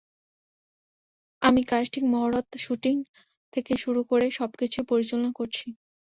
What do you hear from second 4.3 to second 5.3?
সবকিছুই পরিচালনা